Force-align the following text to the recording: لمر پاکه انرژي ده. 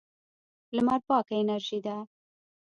لمر 0.75 0.99
پاکه 1.07 1.35
انرژي 1.41 1.79
ده. 1.85 1.97